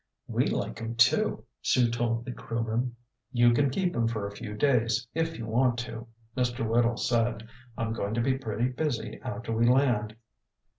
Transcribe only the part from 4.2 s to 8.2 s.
a few days if you want to," Mr. Whittle said. "I'm going